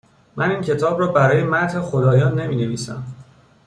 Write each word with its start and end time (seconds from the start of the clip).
من 0.35 0.51
این 0.51 0.61
کتاب 0.61 0.99
ر 1.01 1.03
ا 1.03 1.07
برای 1.11 1.43
مدح 1.43 1.81
خدایان 1.81 2.39
نمی 2.39 2.55
نویسم 2.55 3.03